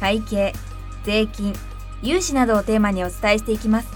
[0.00, 0.52] 会計
[1.04, 1.54] 税金
[2.02, 3.88] 融資などをテーマにお伝えしていきます。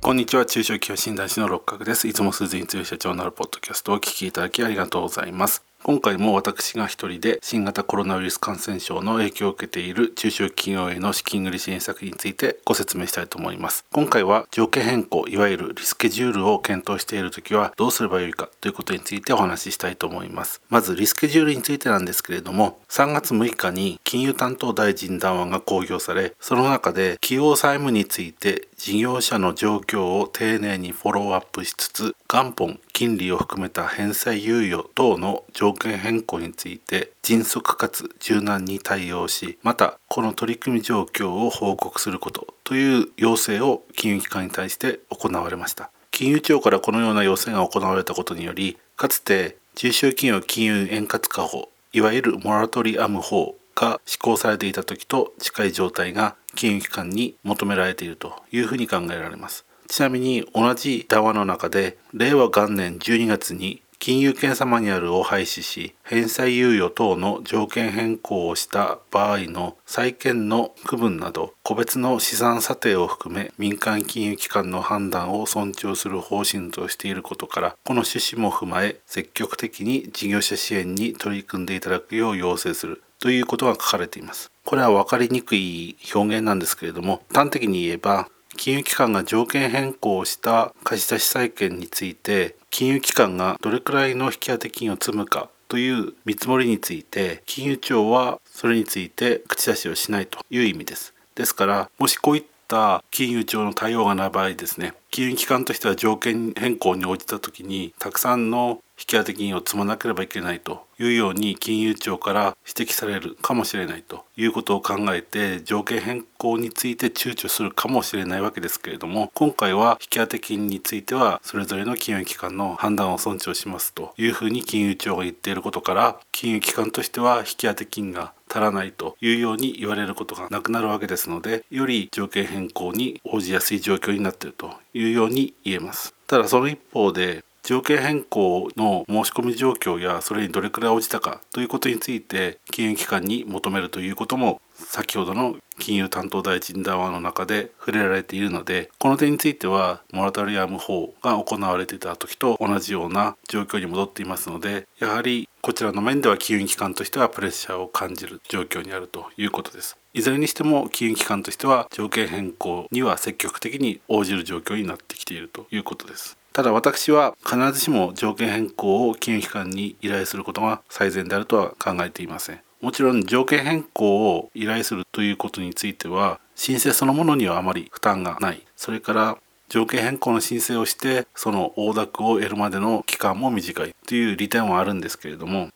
[0.00, 0.44] こんにちは。
[0.44, 2.06] 中小企業診断士の六角です。
[2.06, 5.64] いつも鈴井剛社長になるポッドキャストをお聞きいただきありがとうございます。
[5.86, 13.84] 今回も私が一人で新型コロナウイルス感染症の影響を受けている中小企業への資金繰り支援策についてご説明したいと思います。
[13.92, 20.62] 今回は条件変更、いわゆるリスケジュールを検討しているときはどうすればよいかということについてお話ししたいと思います。
[20.70, 45.90] まずリスケジュールについてなんですけれども、3月6日に金融担当大臣談話が公表され、その中で企業債務について事業者の状況を丁寧にフォローアップしつつ元本金利を含めた返済猶予等の条件変更について迅速かつ柔軟に対応しまたこの取り組み状況を報告することという要請を金融機関に対して行われました。
[46.10, 59.64] 金融庁からこのような要請が行われたことによりかつて中小企業金融円滑化法いわゆるモラトリアム法が施行されていた時と近い状態が金融機関に求められているというふうに考えられます。
[59.88, 84.50] ちなみに同じ談話の中で令和元年12月に金融検査マニュアルを廃止し返済猶予等の条件変更をした場合の債権の区分など個別の資産査定を含め民間金融機関の判断を尊重する方針としていることからこの趣旨も踏まえ積極的に事業者支援に取り組んでいただくよう要請するということが書かれています。
[84.66, 101.14] これは分かりにくい表現なんですけれども端的に言えば金融機関が条件変更した貸出債権について金融機関がどれくらいの引き当て金を積むかという見積もりについて金融庁はそれについて口出しをしないという意味です。
[101.34, 136.14] ですからもしこういった金融庁の対応がない場合ですね金融機関としては条件変更に応じた時にたくさんの引き当て金を積まなければいけないというように金融庁から指摘されるかもしれないということを考えて条件変更について躊躇するかもしれないわけですけれども今回は引き当て金についてはそれぞれの金融機関の判断を尊重しますというふうに金融庁が言っていることから金融機関としては引き当て金が足らないというように言われることがなくなるわけですのでより条件変更に応じやすい状況になっているというように言えます。
[136.28, 159.96] ただその一方で条件変更の申し込み状況やそれにどれくらい応じたかということについて金融機関に求めるということも先ほどの金融担当大臣談話の中で触れられているのでこの点についてはモラトリアム法が行われていた時と同じような状況に戻っていますのでやはりこちらの面では金融機関としてはプレッシャーを感じる状況にあるということです。
[160.12, 166.36] いずれにしても金融機関としては条件変更には積極的に応じる状況になってきているということです。
[166.52, 172.60] ただ私は必ずしも条件変更を金融機関に依頼することが最善であるとは考えていません。
[172.84, 178.62] もちろん条件変更を依頼するということについては申請そのものにはあまり負担がない。
[178.76, 179.38] それから
[179.70, 185.70] 条件変更の申請をしてその応諾を得るまでの期間も短いという利点はあるんですけれども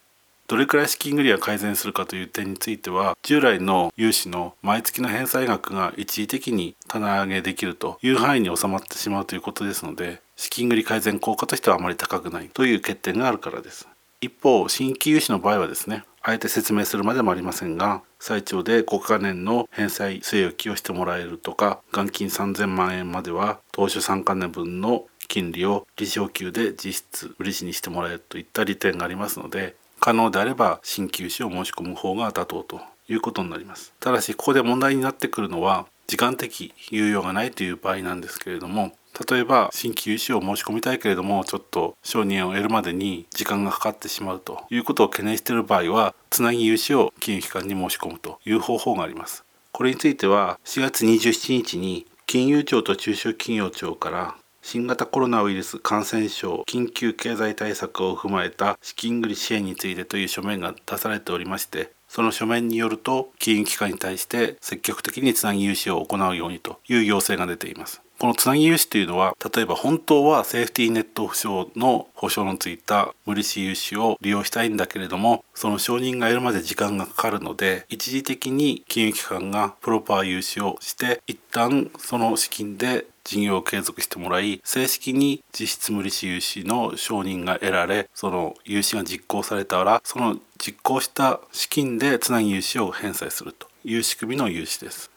[0.49, 13.89] どれくらい資金繰りが改善するかという点については従来の融資の毎月の返済額が一時的に棚上げできるという範囲に収まってしまうということですので資金繰り改善効果としてはあまり高くないという欠点があるからです
[14.21, 33.93] 一方新規融資の場合はですねあえて説明するまでもありませんが最長で5か年の返済据え置きをしてもらえるとか元金3000万円までは当初3か年分の金利を利子補給で実質利子にしてもらえるといった利点がありますので可能であれば新規融資を申し込む方が妥当ということになります。
[34.01, 38.93] ただしここで問題になってくるのは時間的猶予がないという場合なんですけれども
[39.27, 49.45] 例えば新規融資を申し込みたいけれどもちょっと承認を得るまでに時間がかかってしまうということを懸念している場合はつなぎ融資を金融機関に申し込むという方法があります。
[49.73, 68.03] これについては4月27日に金融庁と中小企業庁から新型コロナウイルス感染症緊急経済対策を踏まえた資金繰り支援についてという書面が出されておりましてその書面によると金融機関に対して積極的につなぎ融資を行うようにという要請が出ています。
[68.19, 95.09] このつなぎ融資というのは例えば本当はセーフティーネット保証の保証のついた無利子融資を利用したいんだけれどもその承認が得るまで時間がかかるので一時的に金融機関がプロパー融資をして一旦その資金で事業を継続してもらい正式に実質無利子融資の承認が得られその融資が実行されたらその実行した資金でつなぎ融資を返済するという仕組みの融資です。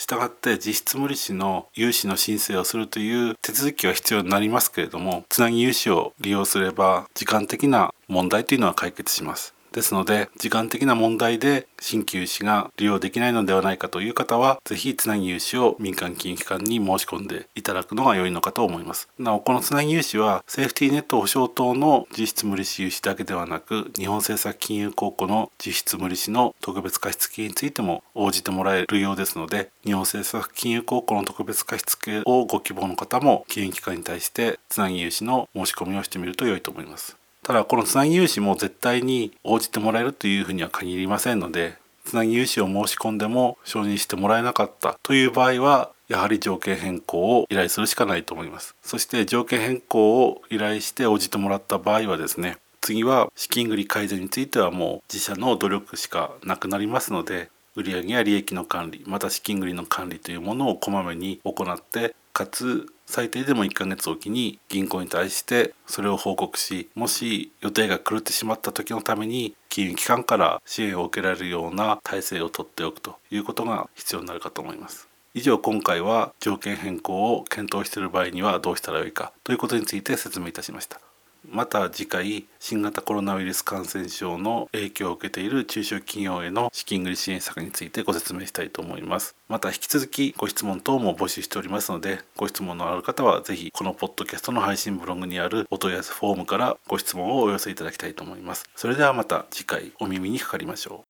[0.00, 9.52] したがって実質無利子の融資の申請をするという手続きは必要になりますけれどもつなぎ融資を利用すれば時間的な問題というのは解決します。
[9.72, 19.08] ですので時間的な問題で新規融資が利用できないのではないかという方は是非つなぎ融資を民間金融機関に申し込んでいただくのが良いのかと思います。
[19.18, 37.19] なおこのつなぎ融資はセーフティーネット保証等の実質無利子融資だけではなく日本政策金融公庫の実質無利子の特別貸付についても応じてもらえるようですので日本政策金融公庫の特別貸付をご希望の方も金融機関に対してつなぎ融資の申し込みをしてみると良いと思います。
[37.42, 48.74] ただこのつなぎ融資も絶対に応じてもらえるというふうには限りませんのでつなぎ融資を申し込んでも承認してもらえなかったという場合はやはり条件変更を依頼するしかないと思います。
[48.82, 75.08] そして条件変更を依頼して応じてもらった場合はですね次は資金繰り改善についてはもう自社の努力しかなくなりますので売上や利益の管理また資金繰りの管理というものをこまめに行ってかつ最低でも1ヶ月おきに銀行に対してそれを報告しもし予定が狂ってしまった時のために金融機関から支援を受けられるような体制をとっておくということが必要になるかと思います。
[75.34, 81.00] 以上今回は条件変更を検討している場合にはどうしたらよいかということについて説明いたしました。
[81.48, 89.34] また次回新型コロナウイルス感染症の影響を受けている中小企業への資金繰り支援策についてご説明したいと思います。
[89.48, 98.68] また引き続きご質問等も募集しておりますのでご質問のある方は是非このポッドキャストの配信ブログにあるお問い合わせフォームからご質問をお寄せいただきたいと思います。
[98.76, 101.04] それではまた次回お耳にかかりましょ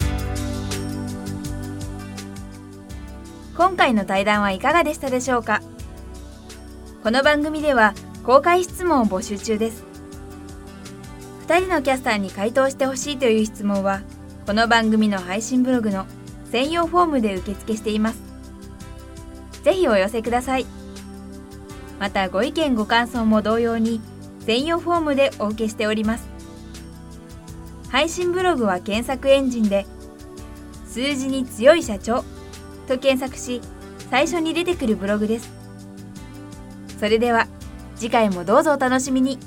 [0.00, 0.04] う。
[3.56, 5.62] 今回の対談はいかがでしたでしょうか？
[7.02, 7.94] この番組では
[8.26, 9.84] 公開質問を募集中です。
[11.46, 14.02] 2人のキャスターに回答してほしいという質問は
[14.46, 16.06] この番組の配信ブログの
[16.50, 18.18] 専用フォームで受付しています。
[19.62, 20.66] ぜひお寄せください。
[22.00, 24.00] またご意見ご感想も同様に
[24.40, 26.28] 専用フォームでお受けしております。
[27.90, 29.86] 配信ブログは検索エンジンで
[30.88, 32.24] 数字に強い社長
[32.88, 33.60] と検索し
[34.10, 35.48] 最初に出てくるブログです。
[36.98, 37.46] それでは
[37.96, 39.38] 次回もどうぞお楽しみに。